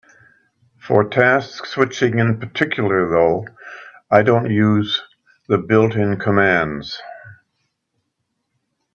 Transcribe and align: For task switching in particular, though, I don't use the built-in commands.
For 0.79 1.03
task 1.07 1.63
switching 1.67 2.17
in 2.17 2.39
particular, 2.39 3.07
though, 3.07 3.45
I 4.09 4.23
don't 4.23 4.49
use 4.49 4.99
the 5.47 5.59
built-in 5.59 6.17
commands. 6.17 6.99